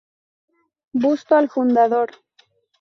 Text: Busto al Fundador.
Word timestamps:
Busto 0.95 1.35
al 1.35 1.51
Fundador. 1.51 2.09